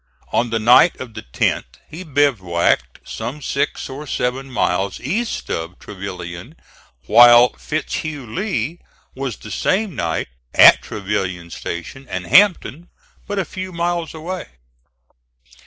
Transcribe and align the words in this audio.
On 0.33 0.49
the 0.49 0.57
night 0.57 0.99
of 0.99 1.13
the 1.13 1.21
10th 1.21 1.75
he 1.87 2.01
bivouacked 2.03 3.01
some 3.03 3.39
six 3.39 3.87
or 3.87 4.07
seven 4.07 4.49
miles 4.49 4.99
east 4.99 5.47
of 5.51 5.77
Trevilian, 5.77 6.55
while 7.05 7.49
Fitz 7.53 7.97
Hugh 7.97 8.25
Lee 8.25 8.79
was 9.15 9.37
the 9.37 9.51
same 9.51 9.95
night 9.95 10.29
at 10.55 10.81
Trevilian 10.81 11.51
Station 11.51 12.07
and 12.09 12.25
Hampton 12.25 12.89
but 13.27 13.37
a 13.37 13.45
few 13.45 13.71
miles 13.71 14.15
away. 14.15 14.47